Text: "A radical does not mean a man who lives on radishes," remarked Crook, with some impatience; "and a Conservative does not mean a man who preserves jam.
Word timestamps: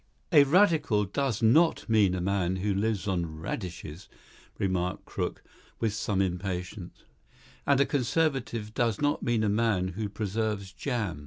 "A 0.31 0.45
radical 0.45 1.05
does 1.05 1.43
not 1.43 1.87
mean 1.87 2.15
a 2.15 2.21
man 2.21 2.55
who 2.55 2.73
lives 2.73 3.07
on 3.07 3.37
radishes," 3.37 4.09
remarked 4.57 5.05
Crook, 5.05 5.43
with 5.79 5.93
some 5.93 6.23
impatience; 6.23 7.03
"and 7.67 7.79
a 7.79 7.85
Conservative 7.85 8.73
does 8.73 8.99
not 8.99 9.21
mean 9.21 9.43
a 9.43 9.47
man 9.47 9.89
who 9.89 10.09
preserves 10.09 10.73
jam. 10.73 11.19